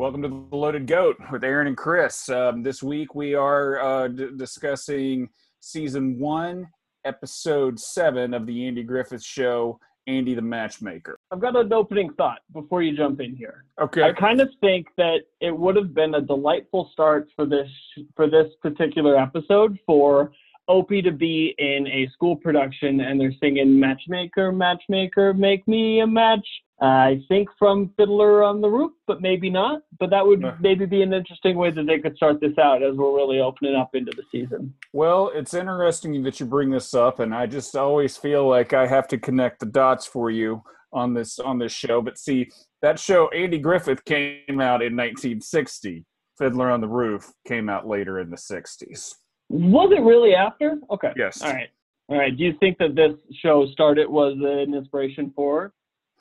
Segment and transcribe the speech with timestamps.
[0.00, 2.30] Welcome to the Loaded Goat with Aaron and Chris.
[2.30, 5.28] Um, this week we are uh, d- discussing
[5.60, 6.68] season one,
[7.04, 11.18] episode seven of the Andy Griffith Show, Andy the Matchmaker.
[11.30, 13.66] I've got an opening thought before you jump in here.
[13.78, 14.02] Okay.
[14.02, 17.68] I kind of think that it would have been a delightful start for this
[18.16, 20.32] for this particular episode for
[20.68, 26.06] Opie to be in a school production and they're singing Matchmaker, Matchmaker, Make Me a
[26.06, 26.46] Match.
[26.82, 29.82] I think from Fiddler on the Roof, but maybe not.
[29.98, 30.54] But that would Uh.
[30.60, 33.74] maybe be an interesting way that they could start this out as we're really opening
[33.74, 34.72] up into the season.
[34.92, 38.86] Well, it's interesting that you bring this up, and I just always feel like I
[38.86, 42.00] have to connect the dots for you on this on this show.
[42.00, 46.06] But see, that show Andy Griffith came out in 1960.
[46.38, 49.14] Fiddler on the Roof came out later in the 60s.
[49.50, 50.78] Was it really after?
[50.90, 51.12] Okay.
[51.16, 51.42] Yes.
[51.42, 51.68] All right.
[52.08, 52.36] All right.
[52.36, 55.72] Do you think that this show started was an inspiration for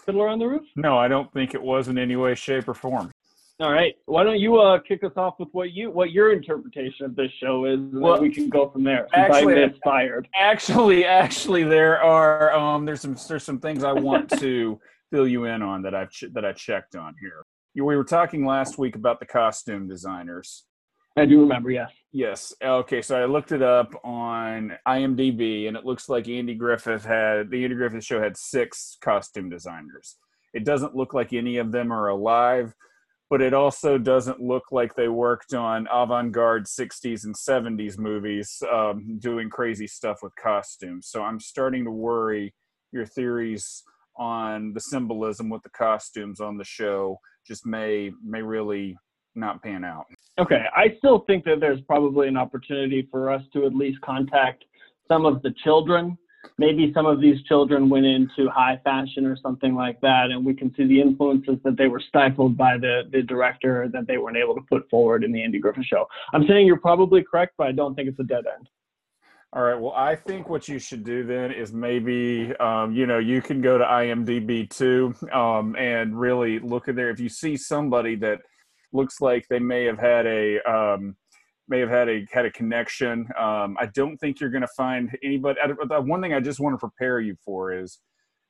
[0.04, 0.64] Fiddler on the Roof?
[0.76, 3.12] No, I don't think it was in any way, shape, or form.
[3.60, 3.94] All right.
[4.06, 7.30] Why don't you uh, kick us off with what you what your interpretation of this
[7.40, 9.08] show is, and Well, then we can go from there.
[9.14, 10.28] Actually, I'm inspired.
[10.40, 14.80] Actually, actually, there are um, there's some there's some things I want to
[15.12, 17.46] fill you in on that I've ch- that I checked on here.
[17.76, 20.66] We were talking last week about the costume designers.
[21.20, 21.72] I do remember.
[21.72, 21.92] Yes.
[22.12, 22.54] Yes.
[22.64, 23.02] Okay.
[23.02, 27.64] So I looked it up on IMDb, and it looks like Andy Griffith had the
[27.64, 30.18] Andy Griffith Show had six costume designers.
[30.54, 32.74] It doesn't look like any of them are alive,
[33.30, 39.20] but it also doesn't look like they worked on avant-garde '60s and '70s movies, um,
[39.20, 41.08] doing crazy stuff with costumes.
[41.08, 42.54] So I'm starting to worry
[42.92, 43.84] your theories
[44.18, 48.98] on the symbolism with the costumes on the show just may may really
[49.36, 50.06] not pan out.
[50.38, 50.66] Okay.
[50.76, 54.64] I still think that there's probably an opportunity for us to at least contact
[55.08, 56.18] some of the children.
[56.58, 60.54] Maybe some of these children went into high fashion or something like that, and we
[60.54, 64.38] can see the influences that they were stifled by the, the director that they weren't
[64.38, 66.06] able to put forward in the Andy Griffith show.
[66.34, 68.70] I'm saying you're probably correct, but I don't think it's a dead end.
[69.52, 69.80] All right.
[69.80, 73.62] Well, I think what you should do then is maybe, um, you know, you can
[73.62, 77.10] go to IMDb too um, and really look at there.
[77.10, 78.42] If you see somebody that
[78.92, 81.16] looks like they may have had a um,
[81.68, 85.10] may have had a had a connection, um, I don't think you're going to find
[85.24, 85.60] anybody.
[85.64, 88.00] I- the One thing I just want to prepare you for is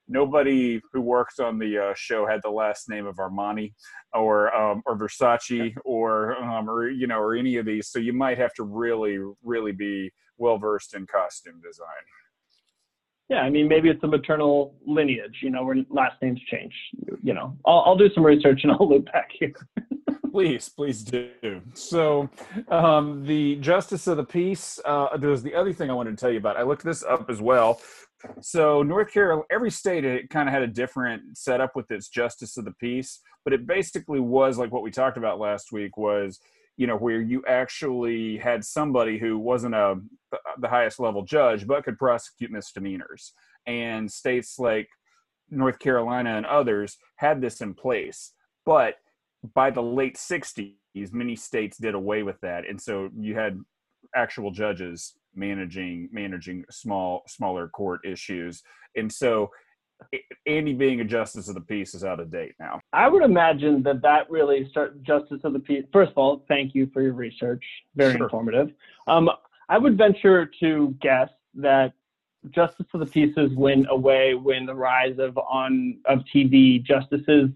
[0.07, 3.73] nobody who worked on the uh, show had the last name of Armani
[4.13, 7.89] or um, or Versace or um, or you know or any of these.
[7.89, 11.87] So you might have to really really be well versed in costume design.
[13.29, 16.73] Yeah, I mean, maybe it's a maternal lineage, you know, where last names change.
[17.21, 19.53] You know, I'll, I'll do some research and I'll loop back here.
[20.31, 21.61] please, please do.
[21.73, 22.29] So,
[22.69, 24.79] um, the justice of the peace.
[24.85, 26.57] Uh, there's the other thing I wanted to tell you about.
[26.57, 27.81] I looked this up as well.
[28.41, 32.57] So, North Carolina, every state it kind of had a different setup with its justice
[32.57, 36.39] of the peace, but it basically was like what we talked about last week was
[36.79, 39.99] you know where you actually had somebody who wasn't a
[40.59, 43.33] the highest level judge but could prosecute misdemeanors
[43.67, 44.87] and states like
[45.51, 48.31] north carolina and others had this in place
[48.65, 48.95] but
[49.53, 50.73] by the late 60s
[51.11, 53.59] many states did away with that and so you had
[54.15, 58.63] actual judges managing managing small smaller court issues
[58.95, 59.49] and so
[60.45, 62.79] Andy being a justice of the peace is out of date now.
[62.93, 65.83] I would imagine that that really start justice of the peace.
[65.91, 67.63] First of all, thank you for your research,
[67.95, 68.23] very Sure.
[68.23, 68.71] informative.
[69.07, 69.29] Um,
[69.67, 71.93] I would venture to guess that
[72.51, 77.49] justice of the pieces went away when the rise of on of TV justices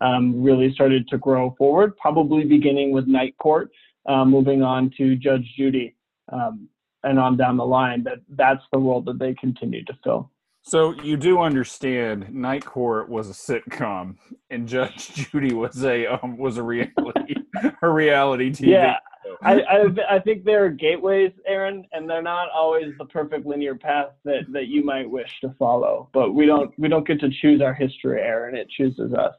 [0.00, 1.96] um, really started to grow forward.
[1.96, 3.70] Probably beginning with Night Court,
[4.08, 5.94] uh, moving on to Judge Judy,
[6.32, 6.68] um,
[7.04, 8.04] and on down the line.
[8.04, 10.30] That that's the role that they continue to fill.
[10.62, 14.16] So you do understand, Night Court was a sitcom,
[14.50, 17.34] and Judge Judy was a um, was a reality
[17.82, 18.68] a reality TV.
[18.68, 18.96] Yeah.
[19.42, 23.74] I, I I think there are gateways, Aaron, and they're not always the perfect linear
[23.76, 26.08] path that, that you might wish to follow.
[26.12, 28.56] But we don't we don't get to choose our history, Aaron.
[28.56, 29.34] It chooses us.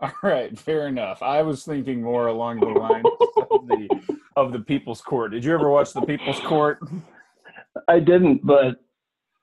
[0.00, 1.22] All right, fair enough.
[1.22, 3.04] I was thinking more along the lines
[3.50, 3.88] of the
[4.36, 5.32] of the People's Court.
[5.32, 6.80] Did you ever watch the People's Court?
[7.86, 8.76] I didn't, but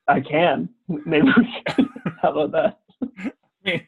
[0.08, 0.70] I can.
[0.88, 1.90] Maybe we can.
[2.22, 3.34] How about that?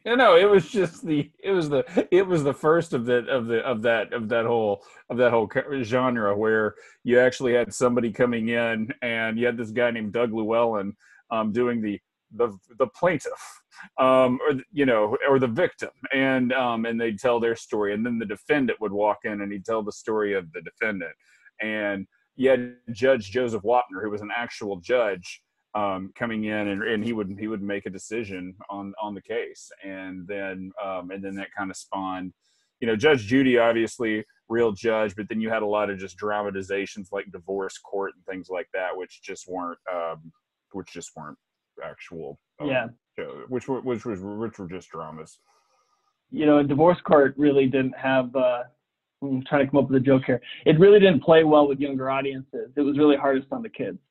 [0.04, 3.26] You know, it was just the it was the it was the first of the
[3.26, 5.50] of the of that of that whole of that whole
[5.82, 10.34] genre where you actually had somebody coming in and you had this guy named Doug
[10.34, 10.94] Llewellyn
[11.30, 11.98] um, doing the
[12.34, 13.62] the the plaintiff
[13.98, 15.90] um, or you know or the victim.
[16.12, 19.52] And um, and they'd tell their story and then the defendant would walk in and
[19.52, 21.12] he'd tell the story of the defendant.
[21.60, 22.06] And
[22.36, 25.42] you had Judge Joseph Wapner who was an actual judge
[25.74, 29.22] um, coming in, and, and he would he would make a decision on on the
[29.22, 32.32] case, and then um, and then that kind of spawned,
[32.80, 36.16] you know, Judge Judy obviously real judge, but then you had a lot of just
[36.16, 40.32] dramatizations like divorce court and things like that, which just weren't um,
[40.72, 41.38] which just weren't
[41.84, 42.86] actual um, yeah
[43.48, 45.38] which were which was which were just dramas.
[46.30, 48.34] You know, divorce court really didn't have.
[48.34, 48.62] Uh,
[49.22, 50.40] I'm trying to come up with a joke here.
[50.64, 52.70] It really didn't play well with younger audiences.
[52.76, 53.98] It was really hardest on the kids.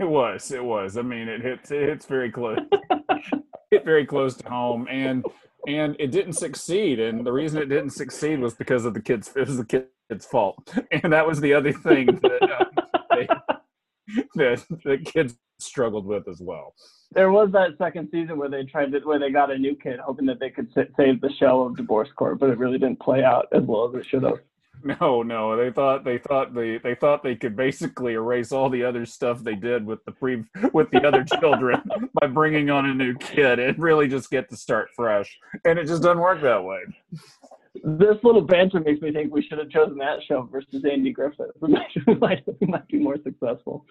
[0.00, 0.50] It was.
[0.50, 0.98] It was.
[0.98, 1.70] I mean, it hits.
[1.70, 2.58] It hits very close.
[3.70, 5.24] hit very close to home, and
[5.68, 6.98] and it didn't succeed.
[6.98, 9.30] And the reason it didn't succeed was because of the kids.
[9.36, 12.64] It was the kids' fault, and that was the other thing that uh,
[14.34, 16.74] that the kids struggled with as well.
[17.12, 20.00] There was that second season where they tried to, where they got a new kid,
[20.00, 23.24] hoping that they could save the show of Divorce Court, but it really didn't play
[23.24, 24.40] out as well as it should have.
[25.00, 28.84] No, no, they thought they thought they they thought they could basically erase all the
[28.84, 31.82] other stuff they did with the pre with the other children
[32.20, 35.36] by bringing on a new kid and really just get to start fresh.
[35.64, 36.80] And it just doesn't work that way.
[37.84, 41.50] This little banter makes me think we should have chosen that show versus Andy Griffith.
[41.60, 41.68] We
[42.14, 43.86] might, we might, be more successful.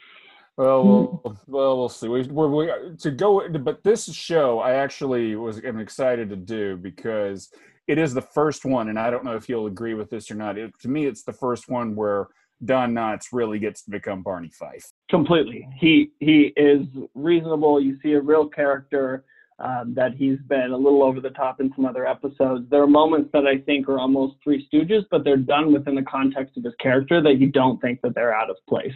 [0.57, 2.07] Well, well, well, we'll see.
[2.07, 6.77] We, we, we, to go, but this show I actually was am excited to do
[6.77, 7.49] because
[7.87, 10.35] it is the first one, and I don't know if you'll agree with this or
[10.35, 10.57] not.
[10.57, 12.29] It, to me, it's the first one where
[12.63, 14.91] Don Knotts really gets to become Barney Fife.
[15.09, 15.67] Completely.
[15.77, 17.81] He he is reasonable.
[17.81, 19.25] You see a real character.
[19.57, 22.69] Um, that he's been a little over the top in some other episodes.
[22.69, 26.03] There are moments that I think are almost Three Stooges, but they're done within the
[26.03, 28.91] context of his character that you don't think that they're out of place.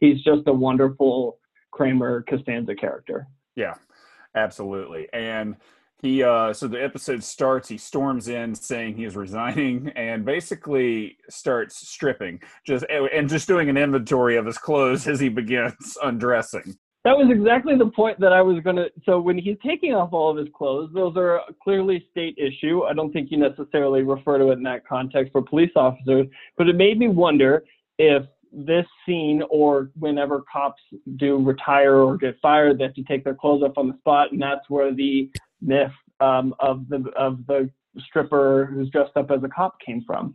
[0.00, 1.38] He's just a wonderful
[1.70, 3.28] Kramer Costanza character.
[3.54, 3.74] Yeah,
[4.34, 5.06] absolutely.
[5.12, 5.54] And
[6.02, 11.18] he uh so the episode starts he storms in saying he is resigning and basically
[11.28, 16.76] starts stripping just and just doing an inventory of his clothes as he begins undressing
[17.04, 20.12] that was exactly the point that i was going to so when he's taking off
[20.12, 24.38] all of his clothes those are clearly state issue i don't think you necessarily refer
[24.38, 26.26] to it in that context for police officers
[26.56, 27.64] but it made me wonder
[27.98, 30.82] if this scene or whenever cops
[31.16, 34.32] do retire or get fired they have to take their clothes off on the spot
[34.32, 35.30] and that's where the
[35.60, 40.34] myth um, of the of the stripper who's dressed up as a cop came from.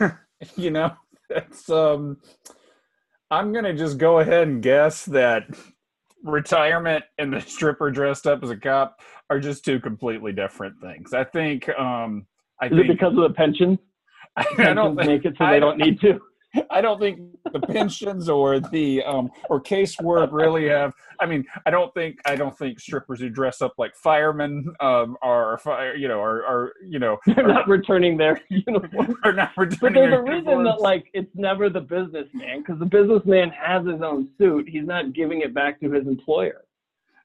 [0.56, 0.92] you know,
[1.30, 2.18] it's um,
[3.30, 5.44] I'm gonna just go ahead and guess that
[6.22, 9.00] retirement and the stripper dressed up as a cop
[9.30, 11.12] are just two completely different things.
[11.12, 11.68] I think.
[11.78, 12.26] Um,
[12.60, 13.78] I Is think, it because of the pension?
[14.36, 16.20] I, I don't think, make it so they don't need to.
[16.70, 17.20] I don't think
[17.52, 20.92] the pensions or the um, or casework really have.
[21.20, 25.16] I mean, I don't think I don't think strippers who dress up like firemen um,
[25.22, 25.96] are fire.
[25.96, 29.16] You know, are, are you know they're not returning their uniform.
[29.24, 29.78] Are not returning.
[29.80, 34.02] But there's a reason that like it's never the businessman because the businessman has his
[34.02, 34.68] own suit.
[34.68, 36.64] He's not giving it back to his employer.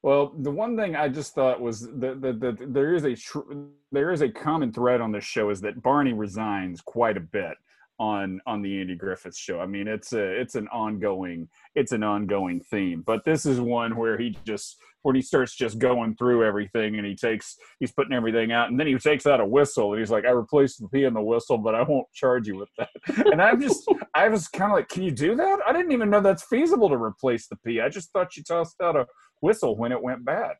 [0.01, 3.51] Well, the one thing I just thought was that, that, that there is a tr-
[3.91, 7.57] there is a common thread on this show is that Barney resigns quite a bit
[7.99, 9.59] on on the Andy Griffith show.
[9.59, 13.03] I mean, it's a it's an ongoing it's an ongoing theme.
[13.05, 17.05] But this is one where he just when he starts just going through everything and
[17.05, 20.11] he takes he's putting everything out and then he takes out a whistle and he's
[20.11, 22.89] like, I replaced the P in the whistle, but I won't charge you with that.
[23.31, 25.59] And I'm just I was kind of like, Can you do that?
[25.67, 27.81] I didn't even know that's feasible to replace the P.
[27.81, 29.05] I just thought you tossed out a
[29.41, 30.55] whistle when it went bad.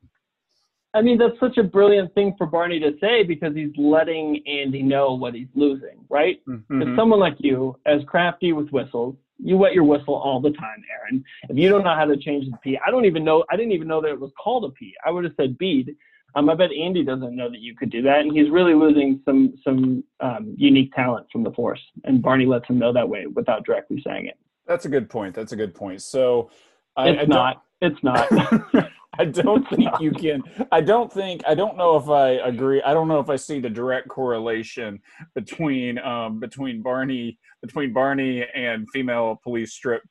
[0.93, 4.81] I mean, that's such a brilliant thing for Barney to say because he's letting Andy
[4.81, 6.41] know what he's losing, right?
[6.47, 6.81] Mm-hmm.
[6.81, 10.83] If someone like you, as crafty with whistles, you wet your whistle all the time,
[10.91, 11.23] Aaron.
[11.47, 13.45] If you don't know how to change the P, I don't even know.
[13.49, 14.93] I didn't even know that it was called a P.
[15.05, 15.95] I would have said bead.
[16.35, 19.21] Um, I bet Andy doesn't know that you could do that, and he's really losing
[19.25, 21.81] some some um, unique talent from the force.
[22.03, 24.37] And Barney lets him know that way without directly saying it.
[24.67, 25.35] That's a good point.
[25.35, 26.01] That's a good point.
[26.01, 26.51] So,
[26.97, 27.63] I, it's I not.
[27.81, 28.29] It's not.
[29.19, 30.41] I don't think you can.
[30.71, 31.41] I don't think.
[31.45, 32.81] I don't know if I agree.
[32.81, 34.99] I don't know if I see the direct correlation
[35.35, 40.01] between um, between Barney between Barney and female police strip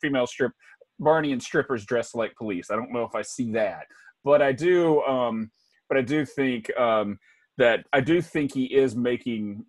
[0.00, 0.52] female strip
[0.98, 2.70] Barney and strippers dressed like police.
[2.70, 3.86] I don't know if I see that,
[4.24, 5.02] but I do.
[5.02, 5.50] Um,
[5.88, 7.18] but I do think um,
[7.58, 9.64] that I do think he is making.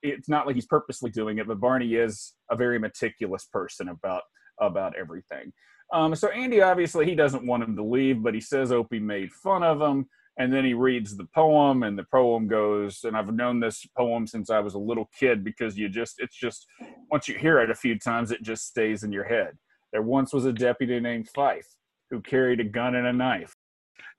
[0.00, 4.22] It's not like he's purposely doing it, but Barney is a very meticulous person about
[4.60, 5.52] about everything.
[5.92, 9.32] Um, so Andy obviously he doesn't want him to leave, but he says Opie made
[9.32, 10.06] fun of him,
[10.38, 13.04] and then he reads the poem, and the poem goes.
[13.04, 16.36] And I've known this poem since I was a little kid because you just it's
[16.36, 16.66] just
[17.10, 19.56] once you hear it a few times, it just stays in your head.
[19.92, 21.66] There once was a deputy named Fife
[22.10, 23.54] who carried a gun and a knife.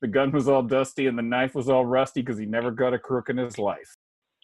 [0.01, 2.93] The gun was all dusty and the knife was all rusty because he never got
[2.93, 3.97] a crook in his life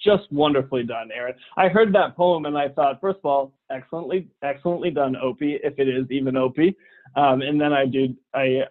[0.06, 1.34] just wonderfully done, Aaron.
[1.58, 5.74] I heard that poem and I thought, first of all, excellently, excellently done, Opie, if
[5.80, 6.76] it is even Opie.
[7.16, 8.64] Um, and then I do, I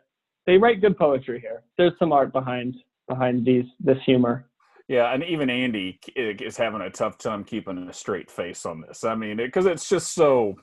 [0.47, 1.63] they write good poetry here.
[1.77, 2.77] There's some art behind
[3.09, 4.49] behind these this humor.
[4.89, 9.03] Yeah, and even Andy is having a tough time keeping a straight face on this.
[9.03, 10.57] I mean, because it, it's just so,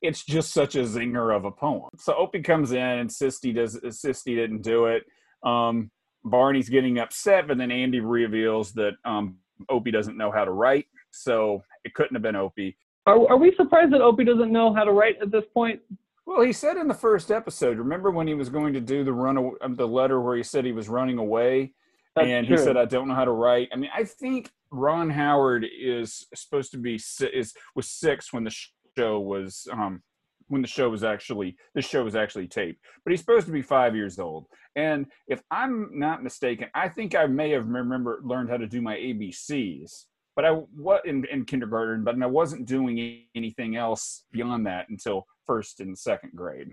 [0.00, 1.90] it's just such a zinger of a poem.
[1.98, 5.02] So Opie comes in and Sisti does, Sisti didn't do it.
[5.44, 5.90] Um,
[6.24, 9.38] Barney's getting upset, but then Andy reveals that um,
[9.68, 12.76] Opie doesn't know how to write, so it couldn't have been Opie.
[13.06, 15.80] Are, are we surprised that Opie doesn't know how to write at this point?
[16.26, 17.76] Well, he said in the first episode.
[17.76, 20.72] Remember when he was going to do the run, the letter where he said he
[20.72, 21.74] was running away,
[22.16, 22.56] That's and true.
[22.56, 26.26] he said, "I don't know how to write." I mean, I think Ron Howard is
[26.34, 28.54] supposed to be is was six when the
[28.96, 30.02] show was um,
[30.48, 33.62] when the show was actually the show was actually taped, but he's supposed to be
[33.62, 34.46] five years old.
[34.76, 38.82] And if I'm not mistaken, I think I may have remember learned how to do
[38.82, 44.66] my ABCs but I what in, in kindergarten, but I wasn't doing anything else beyond
[44.66, 46.68] that until first and second grade.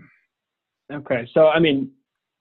[0.92, 1.90] Okay, so I mean,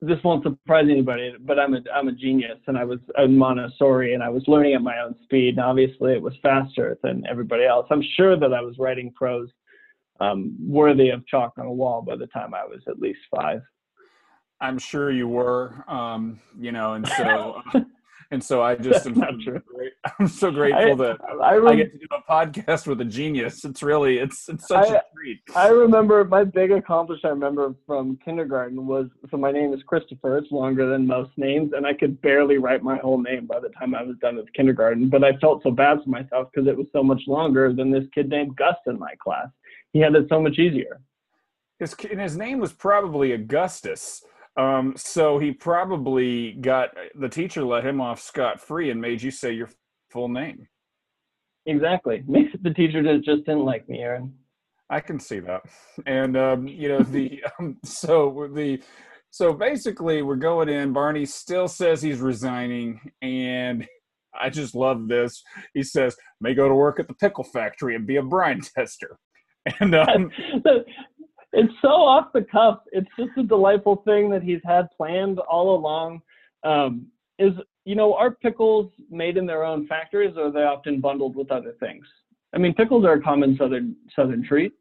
[0.01, 4.13] this won't surprise anybody, but I'm a I'm a genius, and I was a Montessori,
[4.13, 5.57] and I was learning at my own speed.
[5.57, 7.87] And obviously, it was faster than everybody else.
[7.91, 9.49] I'm sure that I was writing prose
[10.21, 13.61] um, worthy of chalk on a wall by the time I was at least five.
[14.61, 17.61] I'm sure you were, um, you know, and so.
[18.31, 19.21] And so I just am
[20.19, 23.05] I'm so grateful I, that I, rem- I, get to do a podcast with a
[23.05, 23.65] genius.
[23.65, 25.41] It's really it's it's such I, a treat.
[25.53, 30.37] I remember my big accomplishment I remember from kindergarten was so my name is Christopher.
[30.37, 33.69] It's longer than most names, and I could barely write my whole name by the
[33.77, 35.09] time I was done with kindergarten.
[35.09, 38.05] But I felt so bad for myself because it was so much longer than this
[38.15, 39.47] kid named Gus in my class.
[39.93, 41.01] He had it so much easier.
[41.79, 44.23] His and his name was probably Augustus.
[44.57, 49.31] Um, so he probably got the teacher let him off scot free and made you
[49.31, 49.69] say your
[50.09, 50.67] full name.
[51.65, 52.23] Exactly.
[52.27, 54.33] Maybe the teacher just didn't like me, Aaron.
[54.89, 55.61] I can see that.
[56.05, 58.81] And um, you know the um, so the
[59.31, 60.93] so basically we're going in.
[60.93, 63.87] Barney still says he's resigning, and
[64.39, 65.41] I just love this.
[65.73, 69.17] He says may go to work at the pickle factory and be a brine tester.
[69.79, 70.31] And um,
[71.53, 72.79] it's so off the cuff.
[72.91, 76.21] It's just a delightful thing that he's had planned all along.
[76.63, 77.53] Um, is
[77.85, 81.51] you know, are pickles made in their own factories, or are they often bundled with
[81.51, 82.05] other things?
[82.53, 84.73] I mean, pickles are a common southern southern treat.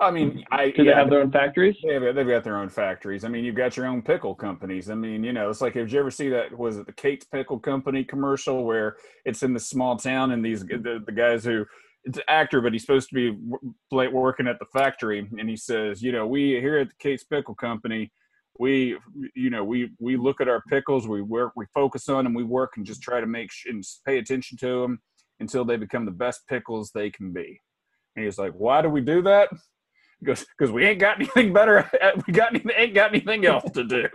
[0.00, 1.76] I mean, I do they have their own factories?
[1.82, 3.24] They've, they've got their own factories.
[3.24, 4.90] I mean, you've got your own pickle companies.
[4.90, 6.56] I mean, you know, it's like, did you ever see that?
[6.56, 10.64] Was it the Kate's Pickle Company commercial where it's in the small town and these
[10.64, 11.64] the, the guys who
[12.04, 13.38] it's an actor, but he's supposed to be
[13.90, 15.28] working at the factory.
[15.38, 18.12] And he says, you know, we here at the Kate's Pickle Company,
[18.58, 18.96] we,
[19.34, 22.44] you know, we we look at our pickles, we work, we focus on them, we
[22.44, 25.00] work and just try to make sh- and pay attention to them
[25.40, 27.60] until they become the best pickles they can be.
[28.14, 29.48] And he's like, why do we do that?
[30.20, 31.90] He goes, because we ain't got anything better.
[32.26, 34.08] We got anything, ain't got anything else to do.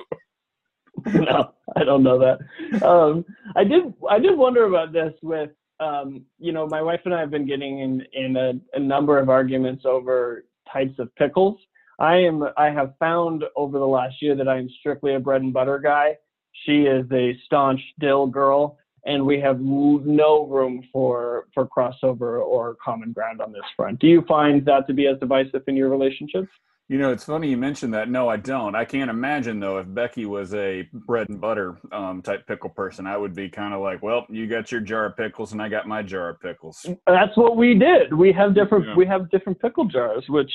[1.05, 2.86] no, I don't know that.
[2.86, 3.93] Um, I did.
[4.10, 7.48] I did wonder about this with um, you know, my wife and I have been
[7.48, 11.57] getting in in a, a number of arguments over types of pickles.
[12.00, 15.41] I am I have found over the last year that I am strictly a bread
[15.41, 16.17] and butter guy.
[16.65, 22.75] She is a staunch dill girl, and we have no room for for crossover or
[22.83, 24.00] common ground on this front.
[24.00, 26.50] Do you find that to be as divisive in your relationships?
[26.89, 28.10] You know, it's funny you mentioned that.
[28.10, 28.75] No, I don't.
[28.75, 33.05] I can't imagine though if Becky was a bread and butter um, type pickle person.
[33.05, 35.69] I would be kind of like, well, you got your jar of pickles and I
[35.69, 36.84] got my jar of pickles.
[37.05, 38.12] That's what we did.
[38.12, 38.88] We have different.
[38.88, 38.96] Yeah.
[38.96, 40.51] We have different pickle jars, which,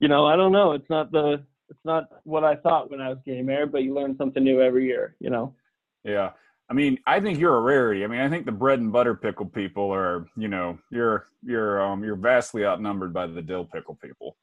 [0.00, 0.72] you know, I don't know.
[0.72, 1.44] It's not the.
[1.70, 4.60] It's not what I thought when I was getting married, but you learn something new
[4.60, 5.14] every year.
[5.20, 5.54] You know.
[6.02, 6.30] Yeah.
[6.68, 8.02] I mean, I think you're a rarity.
[8.04, 11.80] I mean, I think the bread and butter pickle people are, you know, you're you're
[11.80, 14.36] um you're vastly outnumbered by the dill pickle people.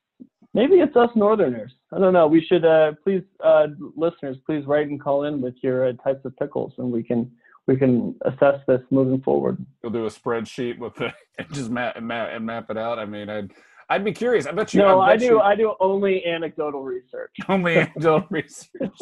[0.56, 1.74] Maybe it's us Northerners.
[1.92, 2.28] I don't know.
[2.28, 6.24] We should uh, please, uh, listeners, please write and call in with your uh, types
[6.24, 7.30] of pickles, and we can
[7.68, 9.58] we can assess this moving forward.
[9.84, 13.00] You'll do a spreadsheet with the and just map and map and map it out.
[13.00, 13.52] I mean, I'd
[13.90, 14.48] I'd be curious.
[14.48, 14.80] I bet you.
[14.80, 15.26] No, I, I do.
[15.26, 17.36] You, I do only anecdotal research.
[17.50, 18.98] Only anecdotal research.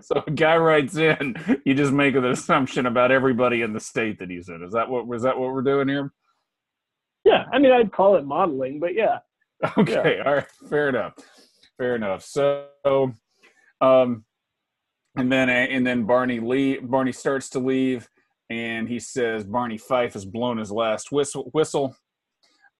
[0.00, 1.34] so a guy writes in,
[1.66, 4.62] you just make an assumption about everybody in the state that he's in.
[4.62, 6.10] Is that what was that what we're doing here?
[7.26, 9.18] Yeah, I mean, I'd call it modeling, but yeah.
[9.78, 10.24] Okay, yeah.
[10.24, 11.14] all right, fair enough,
[11.78, 12.22] fair enough.
[12.22, 12.66] So,
[13.80, 14.24] um,
[15.16, 18.08] and then and then Barney Lee Barney starts to leave,
[18.50, 21.48] and he says Barney Fife has blown his last whistle.
[21.52, 21.96] Whistle.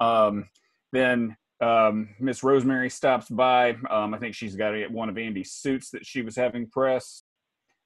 [0.01, 0.49] Um,
[0.93, 3.77] then um, Miss Rosemary stops by.
[3.91, 7.25] Um, I think she's got one of Andy's suits that she was having pressed.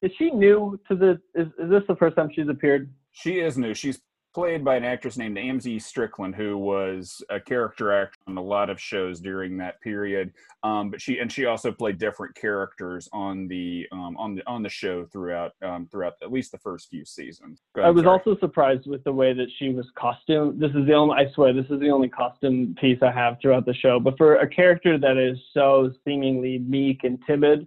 [0.02, 1.20] Is she new to the?
[1.34, 2.92] Is, is this the first time she's appeared?
[3.12, 3.74] She is new.
[3.74, 4.00] She's
[4.32, 8.70] played by an actress named Amzie Strickland, who was a character actor on a lot
[8.70, 10.32] of shows during that period.
[10.62, 14.62] Um, but she and she also played different characters on the um, on the on
[14.62, 17.62] the show throughout um, throughout at least the first few seasons.
[17.76, 18.18] Ahead, I was sorry.
[18.18, 20.60] also surprised with the way that she was costumed.
[20.60, 23.66] This is the only I swear this is the only costume piece I have throughout
[23.66, 23.98] the show.
[23.98, 27.66] But for a character that is so seemingly meek and timid,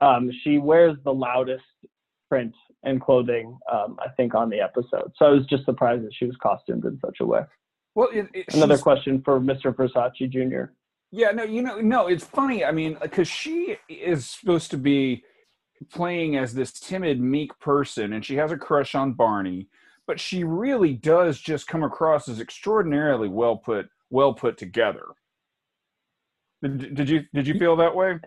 [0.00, 1.64] um, she wears the loudest
[2.30, 5.12] print and clothing, um, I think, on the episode.
[5.16, 7.42] So I was just surprised that she was costumed in such a way.
[7.94, 9.74] Well, it, it, another question for Mr.
[9.74, 10.72] Versace Jr.
[11.10, 12.64] Yeah, no, you know, no, it's funny.
[12.64, 15.24] I mean, because she is supposed to be
[15.90, 19.66] playing as this timid, meek person, and she has a crush on Barney,
[20.06, 25.06] but she really does just come across as extraordinarily well put, well put together.
[26.62, 28.20] Did, did you did you feel that way?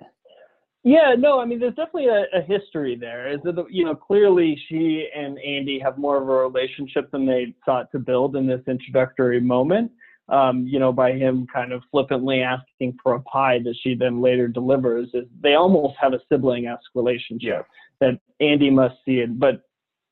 [0.84, 3.32] Yeah, no, I mean, there's definitely a, a history there.
[3.32, 7.56] Is that you know clearly she and Andy have more of a relationship than they
[7.66, 9.92] sought to build in this introductory moment.
[10.30, 14.22] Um, you know, by him kind of flippantly asking for a pie that she then
[14.22, 17.66] later delivers, is they almost have a sibling-esque relationship
[18.02, 18.08] yeah.
[18.08, 19.62] that Andy must see it, but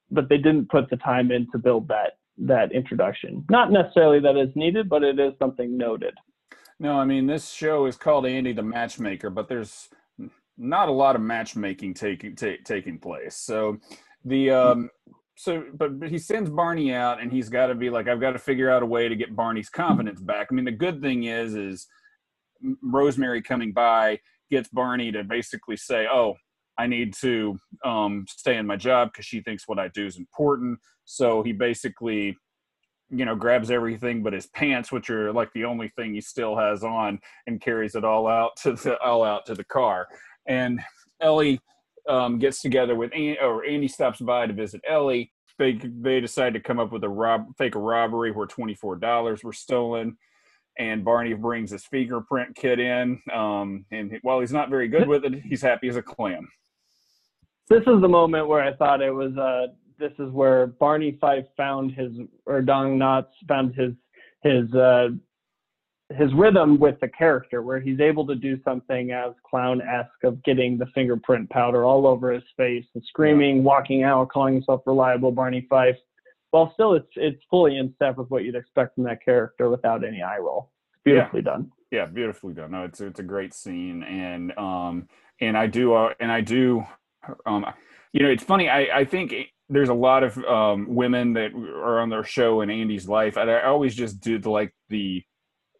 [0.10, 3.44] but they didn't put the time in to build that that introduction.
[3.50, 6.14] Not necessarily that it's needed, but it is something noted.
[6.80, 9.90] No, I mean this show is called Andy the Matchmaker, but there's
[10.58, 13.38] not a lot of matchmaking taking t- taking place.
[13.38, 13.78] So
[14.26, 14.90] the um,
[15.36, 18.32] so but, but he sends Barney out, and he's got to be like, I've got
[18.32, 20.48] to figure out a way to get Barney's confidence back.
[20.52, 21.88] I mean, the good thing is, is
[22.84, 26.36] Rosemary coming by gets Barney to basically say, "Oh,
[26.78, 30.18] I need to um, stay in my job because she thinks what I do is
[30.18, 32.38] important." So he basically
[33.14, 36.56] you know grabs everything but his pants which are like the only thing he still
[36.56, 40.08] has on and carries it all out to the all out to the car
[40.48, 40.80] and
[41.22, 41.60] Ellie
[42.10, 45.32] um, gets together with Andy, or Andy stops by to visit Ellie.
[45.60, 48.96] They they decide to come up with a rob fake a robbery where twenty four
[48.96, 50.18] dollars were stolen,
[50.80, 53.22] and Barney brings his fingerprint kit in.
[53.32, 56.48] Um, and while he's not very good with it, he's happy as a clam.
[57.70, 59.38] This is the moment where I thought it was.
[59.38, 59.68] Uh,
[60.00, 62.12] this is where Barney Fife found his,
[62.48, 63.94] or Don Knotts found his
[64.42, 65.10] his uh,
[66.18, 70.78] his rhythm with the character where he's able to do something as clown-esque of getting
[70.78, 75.66] the fingerprint powder all over his face and screaming walking out calling himself reliable barney
[75.70, 75.96] fife.
[76.52, 80.04] While still it's it's fully in step with what you'd expect from that character without
[80.04, 80.72] any eye roll.
[80.94, 81.52] It's beautifully yeah.
[81.52, 81.72] done.
[81.92, 82.72] Yeah beautifully done.
[82.72, 85.08] No it's it's a great scene and um
[85.42, 86.86] and i do uh, and i do
[87.46, 87.66] um
[88.14, 89.34] you know it's funny i i think
[89.70, 93.50] there's a lot of um women that are on their show in andy's life and
[93.50, 95.24] i always just did like the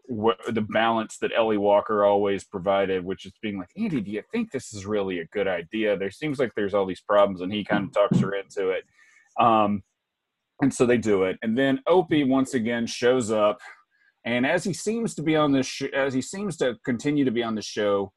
[0.08, 4.52] the balance that Ellie Walker always provided, which is being like, Andy, do you think
[4.52, 5.98] this is really a good idea?
[5.98, 8.84] There seems like there's all these problems, and he kind of talks her into it.
[9.40, 9.84] Um,
[10.62, 13.60] and so they do it, and then Opie once again shows up,
[14.26, 17.32] and as he seems to be on this, sh- as he seems to continue to
[17.32, 18.12] be on the show,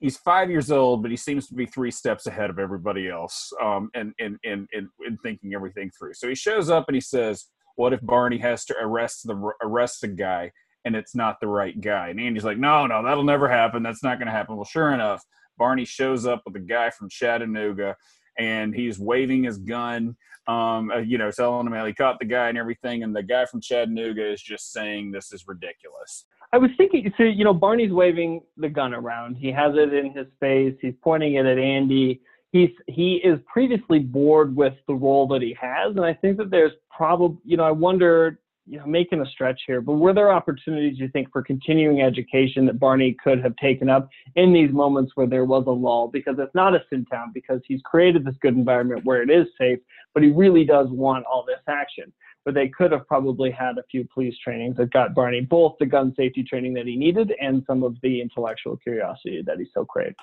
[0.00, 3.52] he's five years old, but he seems to be three steps ahead of everybody else,
[3.62, 6.14] um, and in in in thinking everything through.
[6.14, 10.02] So he shows up and he says, "What if Barney has to arrest the arrest
[10.02, 10.52] the guy?"
[10.84, 12.08] And it's not the right guy.
[12.08, 13.82] And Andy's like, no, no, that'll never happen.
[13.82, 14.56] That's not going to happen.
[14.56, 15.24] Well, sure enough,
[15.58, 17.96] Barney shows up with a guy from Chattanooga
[18.38, 20.16] and he's waving his gun,
[20.46, 23.02] um, uh, you know, telling him how he caught the guy and everything.
[23.02, 26.24] And the guy from Chattanooga is just saying this is ridiculous.
[26.52, 29.36] I was thinking, so, you know, Barney's waving the gun around.
[29.36, 30.74] He has it in his face.
[30.80, 32.22] He's pointing it at Andy.
[32.52, 35.94] He's, he is previously bored with the role that he has.
[35.94, 39.62] And I think that there's probably, you know, I wonder you know, making a stretch
[39.66, 43.90] here, but were there opportunities you think for continuing education that Barney could have taken
[43.90, 46.06] up in these moments where there was a lull?
[46.06, 49.48] Because it's not a sin town because he's created this good environment where it is
[49.58, 49.80] safe,
[50.14, 52.12] but he really does want all this action.
[52.44, 55.86] But they could have probably had a few police trainings that got Barney both the
[55.86, 59.84] gun safety training that he needed and some of the intellectual curiosity that he so
[59.84, 60.20] craved.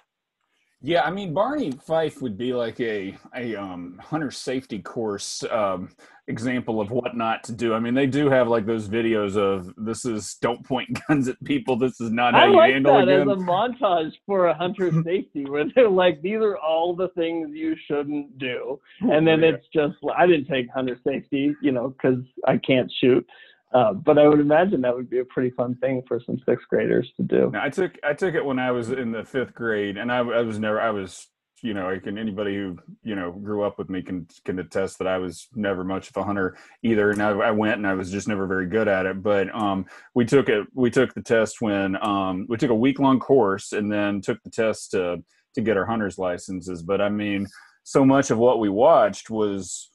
[0.81, 5.89] Yeah, I mean Barney Fife would be like a a um, hunter safety course um,
[6.27, 7.73] example of what not to do.
[7.73, 11.43] I mean, they do have like those videos of this is don't point guns at
[11.43, 11.77] people.
[11.77, 13.29] This is not how I you like handle that a gun.
[13.29, 17.49] as a montage for a hunter safety where they're like, these are all the things
[17.53, 19.49] you shouldn't do, and then yeah.
[19.49, 23.25] it's just I didn't take hunter safety, you know, because I can't shoot.
[23.73, 26.67] Uh, but I would imagine that would be a pretty fun thing for some sixth
[26.69, 27.51] graders to do.
[27.59, 30.41] I took I took it when I was in the fifth grade, and I, I
[30.41, 31.27] was never I was
[31.61, 34.99] you know I can anybody who you know grew up with me can can attest
[34.99, 37.93] that I was never much of a hunter either, and I, I went and I
[37.93, 39.21] was just never very good at it.
[39.21, 42.99] But um, we took it we took the test when um, we took a week
[42.99, 45.21] long course and then took the test to
[45.55, 46.83] to get our hunter's licenses.
[46.83, 47.47] But I mean,
[47.83, 49.89] so much of what we watched was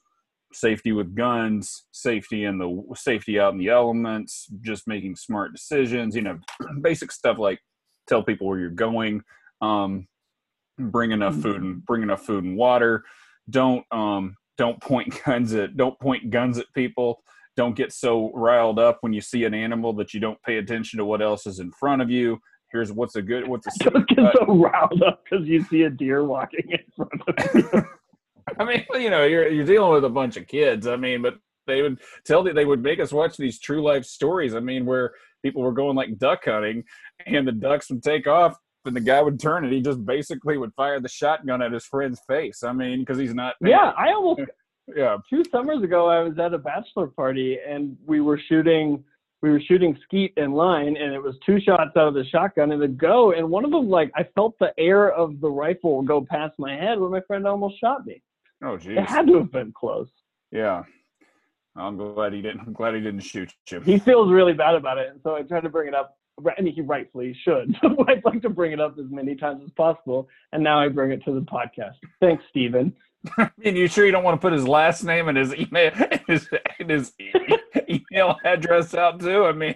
[0.55, 6.15] safety with guns, safety in the safety out in the elements, just making smart decisions.
[6.15, 6.39] You know,
[6.81, 7.59] basic stuff like
[8.07, 9.21] tell people where you're going,
[9.61, 10.07] um,
[10.77, 13.03] bring enough food and bring enough food and water.
[13.49, 17.21] Don't um, don't point guns at don't point guns at people.
[17.55, 20.97] Don't get so riled up when you see an animal that you don't pay attention
[20.97, 22.39] to what else is in front of you.
[22.71, 25.89] Here's what's a good what's a don't get so riled up because you see a
[25.89, 27.83] deer walking in front of you.
[28.59, 30.87] I mean, you know, you're you're dealing with a bunch of kids.
[30.87, 31.35] I mean, but
[31.67, 34.55] they would tell you they would make us watch these true life stories.
[34.55, 36.83] I mean, where people were going like duck hunting,
[37.25, 40.57] and the ducks would take off, and the guy would turn, and he just basically
[40.57, 42.63] would fire the shotgun at his friend's face.
[42.63, 43.55] I mean, because he's not.
[43.61, 44.41] Yeah, I almost.
[44.93, 45.15] Yeah.
[45.29, 49.01] Two summers ago, I was at a bachelor party, and we were shooting.
[49.41, 52.73] We were shooting skeet in line, and it was two shots out of the shotgun
[52.73, 53.31] and a go.
[53.31, 56.75] And one of them, like, I felt the air of the rifle go past my
[56.75, 58.21] head where my friend almost shot me.
[58.63, 58.97] Oh, geez.
[58.97, 60.09] It had to have been close.
[60.51, 60.83] Yeah.
[61.75, 62.61] I'm glad he didn't.
[62.61, 63.79] I'm glad he didn't shoot you.
[63.81, 66.17] He feels really bad about it, and so I tried to bring it up.
[66.57, 67.75] I mean, he rightfully should.
[68.07, 71.11] I'd like to bring it up as many times as possible, and now I bring
[71.11, 71.95] it to the podcast.
[72.19, 72.93] Thanks, Stephen.
[73.37, 75.91] I mean, you sure you don't want to put his last name and his email,
[76.27, 77.13] his, his
[77.89, 79.45] email address out too?
[79.45, 79.75] I mean,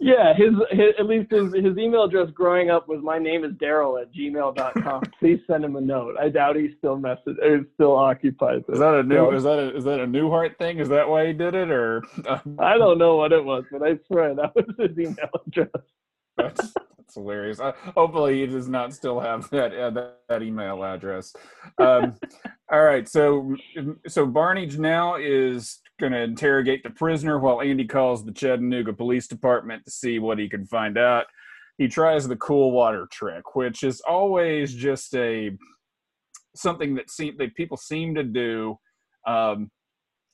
[0.00, 3.52] yeah, his, his at least his, his email address growing up was my name is
[3.52, 5.02] Daryl at gmail.com.
[5.18, 6.16] Please send him a note.
[6.18, 8.72] I doubt he still message or still occupies it.
[8.72, 9.16] Is that a new?
[9.16, 10.78] So, is that a, is that a Newhart thing?
[10.78, 12.02] Is that why he did it, or?
[12.58, 15.68] I don't know what it was, but I swear that was his email address.
[16.36, 17.60] That's, that's hilarious.
[17.60, 21.34] Uh, hopefully, he does not still have that uh, that, that, email address.
[21.78, 22.14] Um,
[22.70, 23.56] all right, so
[24.06, 29.26] so Barnage now is going to interrogate the prisoner while Andy calls the Chattanooga Police
[29.26, 31.26] Department to see what he can find out.
[31.78, 35.56] He tries the cool water trick, which is always just a
[36.54, 38.78] something that seem that people seem to do.
[39.26, 39.70] Um,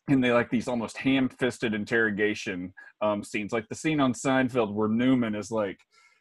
[0.08, 4.88] and they like these almost ham-fisted interrogation um, scenes, like the scene on Seinfeld where
[4.88, 5.78] Newman is like,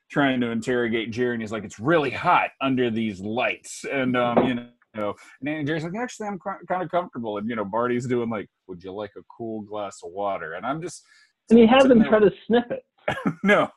[0.09, 4.47] trying to interrogate Jerry, and he's like, "It's really hot under these lights," and um,
[4.47, 8.07] you know, and Andy Jerry's like, "Actually, I'm kind of comfortable," and you know, Barney's
[8.07, 11.03] doing like, "Would you like a cool glass of water?" And I'm just,
[11.49, 12.83] and he has him try to sniff it.
[13.43, 13.69] no,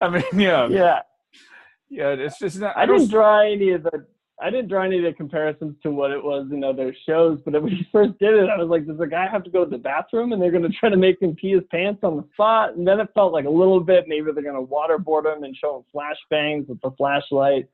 [0.00, 1.00] I mean, yeah, yeah,
[1.88, 2.08] yeah.
[2.10, 2.76] It's just not.
[2.76, 4.06] I, I didn't draw any of the
[4.40, 7.60] I didn't draw any of the comparisons to what it was in other shows, but
[7.62, 9.70] when he first did it, I was like, does the guy have to go to
[9.70, 12.24] the bathroom and they're going to try to make him pee his pants on the
[12.34, 12.74] spot?
[12.74, 15.56] And then it felt like a little bit maybe they're going to waterboard him and
[15.56, 17.66] show him flashbangs with the flashlight.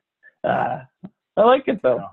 [0.45, 0.81] Uh,
[1.37, 2.05] I like it though.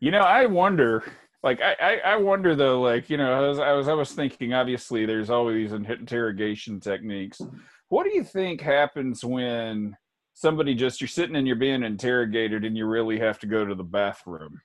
[0.00, 1.04] You know, I wonder.
[1.42, 2.80] Like I, I, wonder though.
[2.80, 4.52] Like you know, I was, I was, I was thinking.
[4.52, 7.40] Obviously, there's always interrogation techniques.
[7.88, 9.96] What do you think happens when
[10.34, 13.74] somebody just you're sitting and you're being interrogated and you really have to go to
[13.74, 14.60] the bathroom?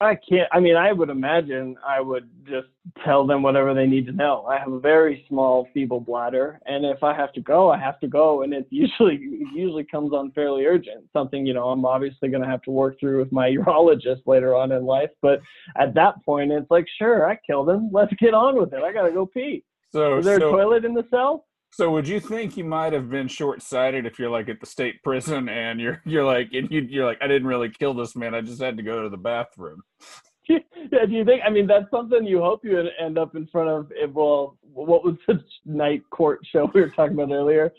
[0.00, 0.48] I can't.
[0.52, 2.68] I mean, I would imagine I would just
[3.02, 4.44] tell them whatever they need to know.
[4.44, 7.98] I have a very small, feeble bladder, and if I have to go, I have
[8.00, 11.06] to go, and it usually it usually comes on fairly urgent.
[11.14, 14.54] Something you know I'm obviously going to have to work through with my urologist later
[14.54, 15.10] on in life.
[15.22, 15.40] But
[15.78, 17.88] at that point, it's like, sure, I killed him.
[17.90, 18.82] Let's get on with it.
[18.82, 19.64] I got to go pee.
[19.92, 21.46] So, is there so, a toilet in the cell?
[21.76, 24.66] So would you think you might have been short sighted if you're like at the
[24.66, 28.16] state prison and you're you're like and you you're like I didn't really kill this
[28.16, 29.82] man I just had to go to the bathroom.
[30.48, 31.42] Yeah, do you think?
[31.44, 34.14] I mean, that's something you hope you end up in front of.
[34.14, 37.72] Well, what was the night court show we were talking about earlier?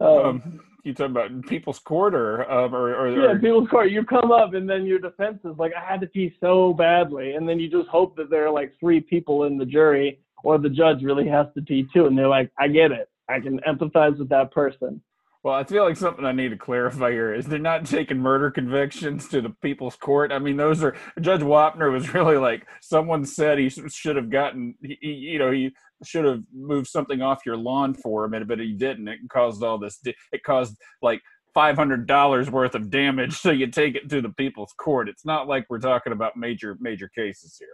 [0.00, 3.90] Um, um, you talking about People's Court or, um, or, or yeah, or, People's Court.
[3.90, 7.32] You come up and then your defense is like, I had to pee so badly,
[7.32, 10.56] and then you just hope that there are like three people in the jury or
[10.56, 13.10] the judge really has to pee too, and they're like, I get it.
[13.28, 15.02] I can empathize with that person.
[15.44, 18.50] Well, I feel like something I need to clarify here is they're not taking murder
[18.50, 20.32] convictions to the people's court.
[20.32, 24.74] I mean, those are Judge Wapner was really like someone said he should have gotten,
[24.82, 28.72] he, you know, he should have moved something off your lawn for him, but he
[28.72, 29.06] didn't.
[29.06, 30.00] It caused all this.
[30.32, 31.20] It caused like
[31.52, 33.38] five hundred dollars worth of damage.
[33.44, 35.10] So you take it to the people's court.
[35.10, 37.68] It's not like we're talking about major major cases here.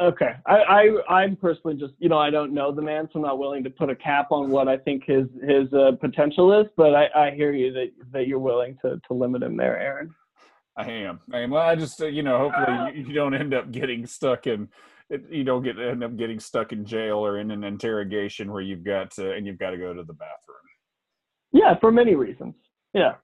[0.00, 3.26] Okay, I, I am personally just you know I don't know the man, so I'm
[3.26, 6.66] not willing to put a cap on what I think his his uh, potential is.
[6.76, 10.14] But I, I hear you that that you're willing to to limit him there, Aaron.
[10.76, 11.20] I am.
[11.32, 11.50] I am.
[11.50, 14.68] Well, I just uh, you know hopefully you, you, don't end up getting stuck in
[15.28, 18.84] you don't get end up getting stuck in jail or in an interrogation where you've
[18.84, 20.56] got to and you've got to go to the bathroom.
[21.52, 22.54] Yeah, for many reasons.
[22.94, 23.14] Yeah.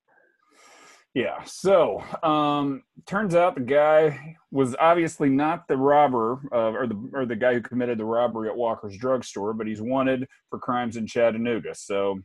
[1.17, 1.43] Yeah.
[1.45, 7.25] So, um, turns out the guy was obviously not the robber uh, or the or
[7.25, 11.07] the guy who committed the robbery at Walker's drugstore, but he's wanted for crimes in
[11.07, 11.75] Chattanooga.
[11.75, 12.21] So,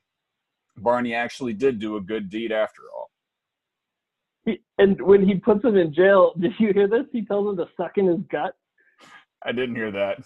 [0.76, 3.10] Barney actually did do a good deed after all.
[4.44, 7.06] He, and when he puts him in jail, did you hear this?
[7.14, 8.56] He tells him to suck in his gut.
[9.42, 10.18] I didn't hear that.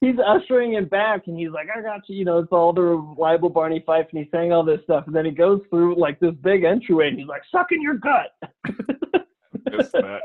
[0.00, 2.82] He's ushering him back, and he's like, "I got you." You know, it's all the
[2.82, 6.20] reliable Barney Fife, and he's saying all this stuff, and then he goes through like
[6.20, 8.32] this big entryway, and he's like, "Suck in your gut."
[9.70, 10.22] That.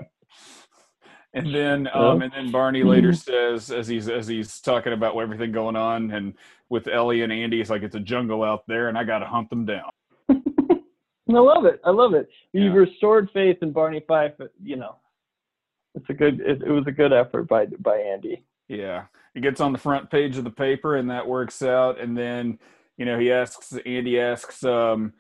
[1.34, 5.52] And then, um, and then Barney later says, as he's as he's talking about everything
[5.52, 6.34] going on, and
[6.70, 9.26] with Ellie and Andy, it's like it's a jungle out there, and I got to
[9.26, 9.90] hunt them down.
[10.30, 11.82] I love it.
[11.84, 12.30] I love it.
[12.52, 14.34] You've restored faith in Barney Fife.
[14.64, 14.98] You know,
[15.96, 16.40] it's a good.
[16.40, 18.46] It, it was a good effort by by Andy.
[18.68, 19.06] Yeah,
[19.36, 22.00] it gets on the front page of the paper, and that works out.
[22.00, 22.60] And then,
[22.98, 25.14] you know, he asks Andy asks, um,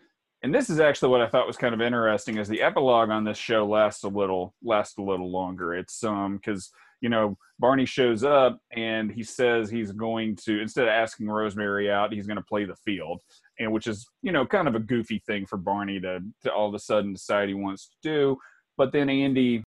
[0.44, 3.24] and this is actually what I thought was kind of interesting, is the epilogue on
[3.24, 5.74] this show lasts a little lasts a little longer.
[5.74, 6.70] It's um because
[7.02, 11.90] you know Barney shows up and he says he's going to instead of asking Rosemary
[11.90, 13.22] out, he's going to play the field,
[13.58, 16.68] and which is you know kind of a goofy thing for Barney to to all
[16.68, 18.38] of a sudden decide he wants to do.
[18.78, 19.64] But then Andy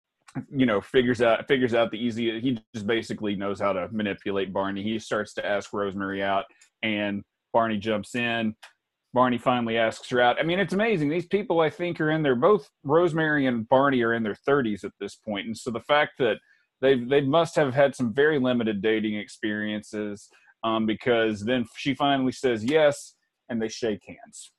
[0.54, 4.52] you know figures out figures out the easy he just basically knows how to manipulate
[4.52, 4.82] barney.
[4.82, 6.44] He starts to ask rosemary out
[6.82, 7.22] and
[7.52, 8.54] barney jumps in.
[9.14, 10.38] Barney finally asks her out.
[10.38, 11.08] I mean it's amazing.
[11.08, 14.84] These people i think are in their both rosemary and barney are in their 30s
[14.84, 15.46] at this point.
[15.46, 16.36] And so the fact that
[16.80, 20.28] they they must have had some very limited dating experiences
[20.64, 23.14] um, because then she finally says yes
[23.48, 24.52] and they shake hands.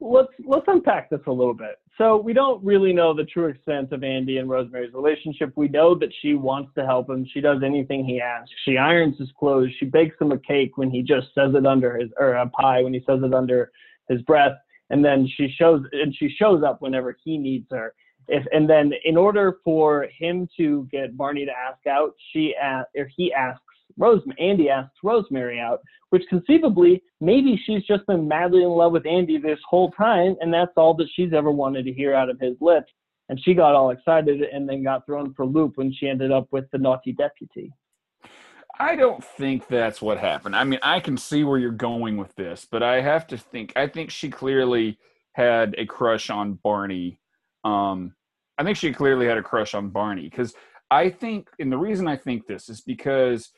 [0.00, 1.76] Let's let's unpack this a little bit.
[1.98, 5.52] So we don't really know the true extent of Andy and Rosemary's relationship.
[5.56, 7.26] We know that she wants to help him.
[7.34, 8.52] She does anything he asks.
[8.64, 9.70] She irons his clothes.
[9.80, 12.82] She bakes him a cake when he just says it under his or a pie
[12.84, 13.72] when he says it under
[14.08, 14.56] his breath.
[14.90, 17.94] And then she shows and she shows up whenever he needs her.
[18.28, 22.84] If and then in order for him to get Barney to ask out, she a
[22.96, 23.64] or he asks
[23.98, 24.36] Rosemary.
[24.40, 25.80] Andy asks Rosemary out,
[26.10, 30.52] which conceivably maybe she's just been madly in love with Andy this whole time, and
[30.52, 32.92] that's all that she's ever wanted to hear out of his lips.
[33.28, 36.32] And she got all excited and then got thrown for a loop when she ended
[36.32, 37.70] up with the naughty deputy.
[38.80, 40.54] I don't think that's what happened.
[40.54, 43.72] I mean, I can see where you're going with this, but I have to think.
[43.76, 44.98] I think she clearly
[45.32, 47.20] had a crush on Barney.
[47.64, 48.14] Um,
[48.56, 50.54] I think she clearly had a crush on Barney because
[50.90, 53.50] I think, and the reason I think this is because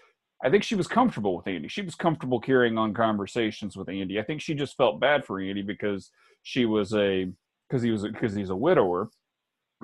[0.42, 1.68] I think she was comfortable with Andy.
[1.68, 4.18] She was comfortable carrying on conversations with Andy.
[4.18, 6.10] I think she just felt bad for Andy because
[6.42, 7.30] she was a
[7.68, 9.10] because he was because he's a widower.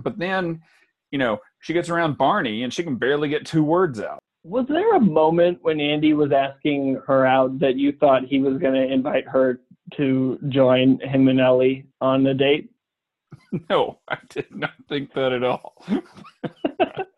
[0.02, 0.62] But then,
[1.10, 4.20] you know, she gets around Barney and she can barely get two words out.
[4.44, 8.58] Was there a moment when Andy was asking her out that you thought he was
[8.58, 9.60] going to invite her
[9.96, 12.70] to join him and Ellie on the date?
[13.70, 15.76] No, I did not think that at all.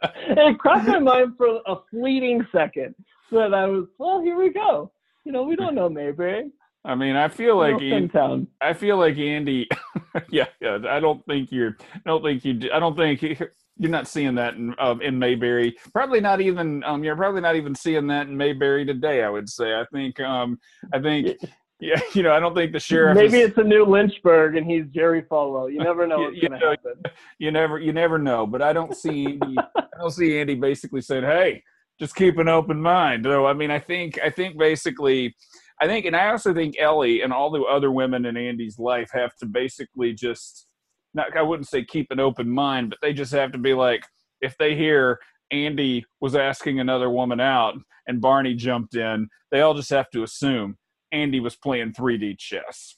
[0.00, 2.94] it crossed my mind for a fleeting second
[3.32, 4.90] that I was, well, here we go.
[5.24, 6.50] You know, we don't know Mayberry.
[6.84, 8.46] I mean, I feel like Little An- town.
[8.60, 9.68] I feel like Andy.
[10.30, 10.78] yeah, yeah.
[10.88, 11.76] I don't think you're.
[11.94, 12.70] I don't think you.
[12.72, 13.36] I don't think you-
[13.80, 15.76] you're not seeing that in um, in Mayberry.
[15.92, 16.82] Probably not even.
[16.84, 19.22] Um, you're probably not even seeing that in Mayberry today.
[19.22, 19.74] I would say.
[19.74, 20.18] I think.
[20.20, 20.58] Um,
[20.92, 21.36] I think.
[21.80, 23.16] Yeah, you know, I don't think the sheriff.
[23.16, 25.70] Maybe is, it's a new Lynchburg and he's Jerry Falwell.
[25.72, 27.02] You never know You- what's you going to happen.
[27.38, 31.00] you never you never know but i don't see Andy, i don't see andy basically
[31.02, 31.62] saying hey
[32.00, 35.34] just keep an open mind no i mean i think i think basically
[35.80, 39.10] i think and i also think ellie and all the other women in andy's life
[39.12, 40.66] have to basically just
[41.14, 44.02] not i wouldn't say keep an open mind but they just have to be like
[44.40, 45.18] if they hear
[45.50, 47.74] andy was asking another woman out
[48.06, 50.76] and barney jumped in they all just have to assume
[51.12, 52.96] andy was playing 3d chess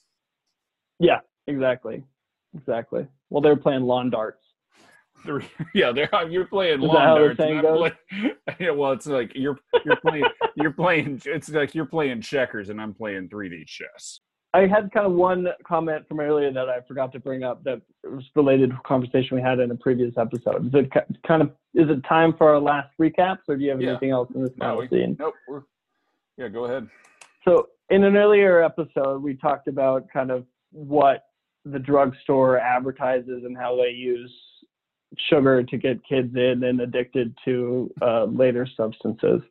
[0.99, 2.05] Yeah, exactly.
[2.55, 3.07] Exactly.
[3.31, 4.50] Well, they're playing lawn darts.
[5.25, 7.39] Three, yeah, they're, you're playing lawn darts.
[7.39, 10.25] saying and I'm play- yeah, well, it's like you're you're playing
[10.57, 11.21] you're playing.
[11.27, 14.21] It's like you're playing checkers and I'm playing 3D chess.
[14.53, 17.81] I had kind of one comment from earlier that I forgot to bring up that
[18.03, 20.67] was related to a conversation we had in a previous episode.
[20.67, 20.91] Is it
[21.27, 23.91] kind of is it time for our last recaps, or do you have Yeah.
[23.91, 25.35] anything else in this No, we- Nope.
[25.49, 25.63] We're,
[26.37, 26.89] yeah, go ahead.
[27.47, 31.25] So in an earlier episode, we talked about kind of what
[31.65, 34.35] the drugstore advertises and how they use
[35.29, 39.43] sugar to get kids in and addicted to uh, later substances.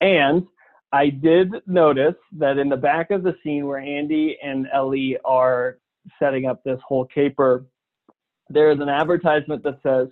[0.00, 0.46] And
[0.92, 5.78] I did notice that in the back of the scene where Andy and Ellie are
[6.18, 7.66] setting up this whole caper,
[8.48, 10.08] there is an advertisement that says,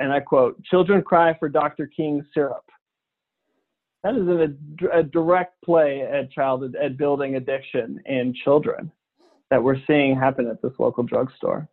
[0.00, 1.86] and I quote, children cry for Dr.
[1.86, 2.64] King's syrup.
[4.02, 8.90] That is a, a direct play at child at building addiction in children
[9.50, 11.68] that we're seeing happen at this local drugstore.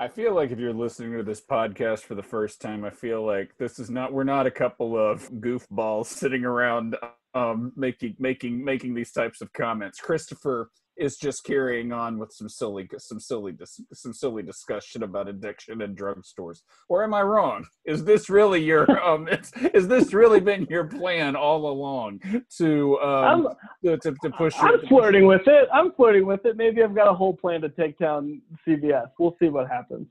[0.00, 3.26] I feel like if you're listening to this podcast for the first time, I feel
[3.26, 6.96] like this is not we're not a couple of goofballs sitting around
[7.34, 10.00] um, making making making these types of comments.
[10.00, 13.56] Christopher is just carrying on with some silly some silly
[13.92, 17.64] some silly discussion about addiction and drugstores or am i wrong?
[17.84, 22.20] Is this really your um is, is this really been your plan all along
[22.58, 23.48] to um
[23.84, 25.68] to, to, to, push i'm flirting with it.
[25.72, 26.56] I'm flirting with it.
[26.56, 30.08] Maybe i've got a whole plan to take down cvs we'll see what happens.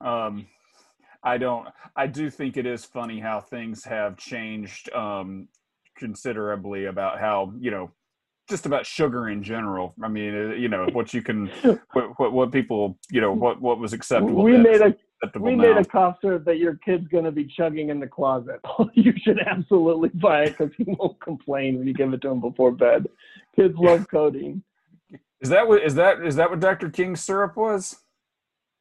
[0.00, 0.46] Um
[1.22, 5.48] i don't i do think it is funny how things have changed um
[5.96, 7.90] considerably about how you know
[8.52, 9.94] just about sugar in general.
[10.02, 11.46] I mean, uh, you know, what you can,
[11.92, 14.42] what, what, what people, you know, what, what was acceptable.
[14.42, 14.94] We made a,
[15.40, 15.74] we now.
[15.74, 18.60] made a cough syrup that your kid's going to be chugging in the closet.
[18.94, 22.40] you should absolutely buy it because he won't complain when you give it to him
[22.40, 23.06] before bed.
[23.56, 24.62] Kids love codeine.
[25.40, 26.90] Is that what, is that, is that what Dr.
[26.90, 27.96] King's syrup was?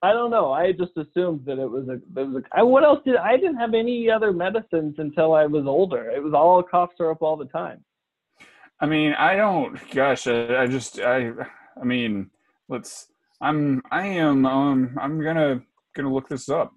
[0.04, 0.52] I don't know.
[0.52, 1.94] I just assumed that it was a.
[2.20, 5.46] It was a I, what else did I didn't have any other medicines until I
[5.46, 6.10] was older.
[6.10, 7.84] It was all cough syrup all the time.
[8.82, 9.78] I mean, I don't.
[9.92, 11.32] Gosh, I, I just, I,
[11.80, 12.32] I mean,
[12.68, 13.08] let's.
[13.40, 15.62] I'm, I am, um, I'm gonna,
[15.96, 16.74] gonna look this up.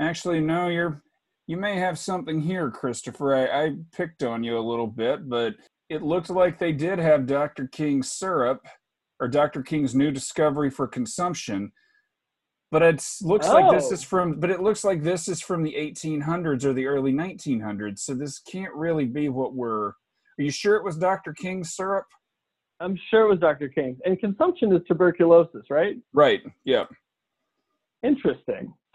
[0.00, 1.02] Actually, no, you're,
[1.46, 3.34] you may have something here, Christopher.
[3.34, 5.54] I, I picked on you a little bit, but
[5.88, 7.66] it looked like they did have Dr.
[7.66, 8.66] King's syrup,
[9.20, 9.62] or Dr.
[9.62, 11.72] King's new discovery for consumption.
[12.70, 13.52] But it looks oh.
[13.52, 14.06] like this is oh.
[14.06, 17.98] from, but it looks like this is from the 1800s or the early 1900s.
[17.98, 19.92] So this can't really be what we're
[20.38, 21.32] are you sure it was Dr.
[21.32, 22.06] King's syrup?
[22.80, 23.68] I'm sure it was Dr.
[23.68, 23.98] King's.
[24.04, 25.96] And consumption is tuberculosis, right?
[26.12, 26.42] Right.
[26.64, 26.84] Yeah.
[28.02, 28.74] Interesting.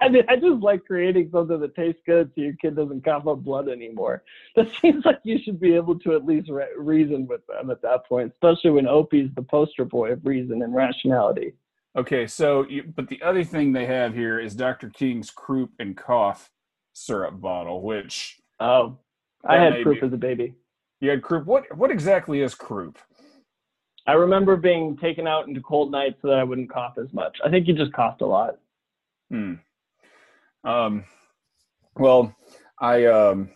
[0.00, 3.26] I, mean, I just like creating something that tastes good so your kid doesn't cough
[3.26, 4.24] up blood anymore.
[4.56, 7.82] That seems like you should be able to at least re- reason with them at
[7.82, 11.52] that point, especially when Opie's the poster boy of reason and rationality.
[11.96, 14.88] Okay, so you, but the other thing they have here is Dr.
[14.88, 16.50] King's croup and cough
[16.92, 18.98] syrup bottle, which oh
[19.46, 20.54] I had croup as a baby.
[21.00, 21.46] You had croup.
[21.46, 22.98] What what exactly is croup?
[24.06, 27.38] I remember being taken out into cold nights so that I wouldn't cough as much.
[27.44, 28.58] I think you just coughed a lot.
[29.30, 29.54] Hmm.
[30.64, 31.04] Um.
[31.96, 32.34] Well,
[32.80, 33.50] I um.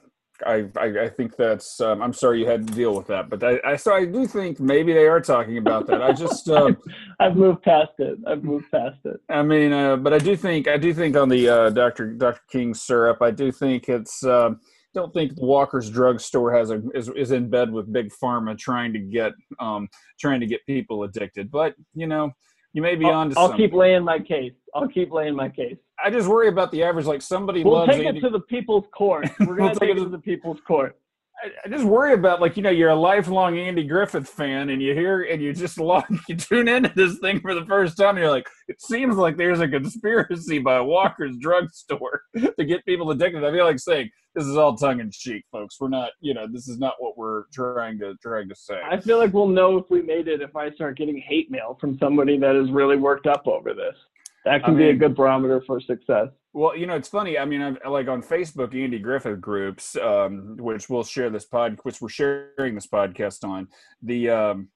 [0.44, 3.44] I, I, I think that's um, I'm sorry you had to deal with that, but
[3.44, 6.02] I, I so I do think maybe they are talking about that.
[6.02, 6.76] I just um,
[7.20, 8.18] I've moved past it.
[8.26, 9.20] I've moved past it.
[9.28, 12.14] I mean, uh, but I do think I do think on the uh, Dr.
[12.14, 12.40] Dr.
[12.50, 14.60] King syrup, I do think it's um,
[14.94, 18.98] don't think Walker's drugstore has a is, is in bed with big pharma trying to
[18.98, 19.88] get um
[20.20, 21.50] trying to get people addicted.
[21.50, 22.32] But you know,
[22.72, 23.66] you may be I'll, on to I'll something.
[23.66, 24.54] keep laying my case.
[24.74, 25.76] I'll keep laying my case.
[26.02, 27.06] I just worry about the average.
[27.06, 28.18] Like somebody we'll loves take Andy.
[28.18, 29.28] it to the people's court.
[29.40, 30.98] We're gonna we'll take it to the people's court.
[31.42, 34.94] I, just worry about like you know you're a lifelong Andy Griffith fan and you
[34.94, 38.18] hear and you just log you tune into this thing for the first time and
[38.18, 43.44] you're like it seems like there's a conspiracy by Walker's drugstore to get people addicted.
[43.44, 45.76] I feel like saying this is all tongue in cheek, folks.
[45.80, 48.80] We're not you know this is not what we're trying to trying to say.
[48.88, 51.76] I feel like we'll know if we made it if I start getting hate mail
[51.80, 53.96] from somebody that is really worked up over this.
[54.44, 56.28] That can I be a good barometer for success.
[56.52, 57.38] Well, you know, it's funny.
[57.38, 61.78] I mean, I'm like on Facebook, Andy Griffith groups, um, which we'll share this pod,
[61.84, 63.68] which we're sharing this podcast on.
[64.02, 64.68] The um,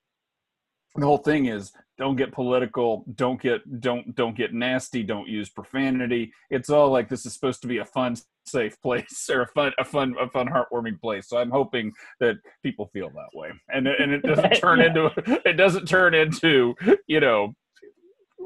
[0.95, 5.49] the whole thing is don't get political, don't get don't don't get nasty, don't use
[5.49, 6.33] profanity.
[6.51, 9.73] It's all like this is supposed to be a fun, safe place or a fun
[9.79, 11.29] a fun a fun heartwarming place.
[11.29, 14.87] So I'm hoping that people feel that way, and and it doesn't turn yeah.
[14.87, 16.75] into it doesn't turn into
[17.07, 17.55] you know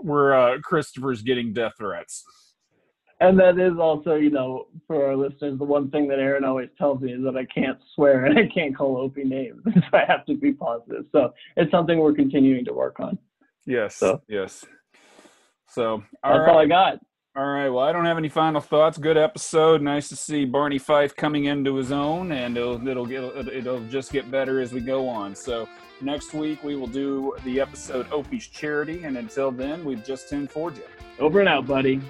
[0.03, 2.25] where uh, Christopher's getting death threats.
[3.21, 6.71] And that is also, you know, for our listeners, the one thing that Aaron always
[6.79, 9.63] tells me is that I can't swear and I can't call Opie names.
[9.75, 11.05] so I have to be positive.
[11.13, 13.19] So it's something we're continuing to work on.
[13.67, 13.97] Yes.
[13.97, 14.65] So, yes.
[15.69, 16.49] So all that's right.
[16.49, 16.99] all I got.
[17.37, 17.69] All right.
[17.69, 18.99] Well, I don't have any final thoughts.
[18.99, 19.83] Good episode.
[19.83, 24.11] Nice to see Barney Fife coming into his own, and it'll it'll get it'll just
[24.12, 25.37] get better as we go on.
[25.37, 25.69] So
[26.01, 30.49] next week we will do the episode Opie's Charity, and until then, we've just 10
[30.49, 30.83] for you.
[31.21, 32.01] Over and out, buddy.